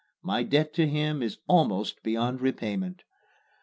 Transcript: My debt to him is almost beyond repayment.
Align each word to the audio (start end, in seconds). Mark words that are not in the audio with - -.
My 0.23 0.41
debt 0.41 0.73
to 0.73 0.87
him 0.87 1.21
is 1.21 1.37
almost 1.47 2.01
beyond 2.01 2.41
repayment. 2.41 3.03